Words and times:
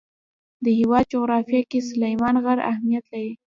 د 0.63 0.65
هېواد 0.79 1.05
جغرافیه 1.13 1.61
کې 1.69 1.79
سلیمان 1.89 2.35
غر 2.43 2.59
اهمیت 2.71 3.05
لري. 3.13 3.33